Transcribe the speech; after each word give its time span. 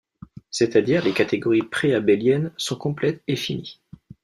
C'est-à-dire, 0.49 1.03
les 1.05 1.13
catégories 1.13 1.61
préabéliennes 1.61 2.51
sont 2.57 2.75
complètes 2.75 3.21
et 3.27 3.35
finies. 3.35 3.81